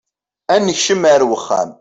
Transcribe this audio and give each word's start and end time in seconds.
Ad 0.53 0.61
nekcem 0.65 1.01
ar 1.13 1.21
wexxam. 1.29 1.69